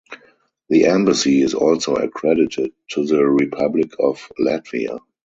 [0.69, 4.97] The embassy is also accredited to the Republic of Latvia.